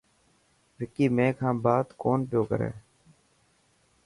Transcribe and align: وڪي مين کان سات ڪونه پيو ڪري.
وڪي 0.77 1.05
مين 1.15 1.31
کان 1.37 1.55
سات 1.63 1.87
ڪونه 2.01 2.25
پيو 2.29 2.41
ڪري. 2.49 2.71